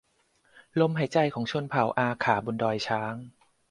[0.79, 3.15] ลมหายใจของชนเผ่าอาข่าบนดอยช้าง